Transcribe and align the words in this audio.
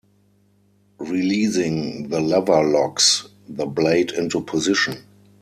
Releasing 0.97 2.09
the 2.09 2.19
lever 2.21 2.63
locks 2.63 3.27
the 3.47 3.67
blade 3.67 4.09
into 4.09 4.41
position. 4.41 5.03